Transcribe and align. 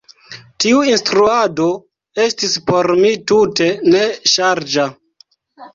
Tiu 0.63 0.79
instruado 0.91 1.67
estis 2.25 2.59
por 2.71 2.91
mi 3.05 3.15
tute 3.35 3.71
ne 3.95 4.05
ŝarĝa. 4.35 4.93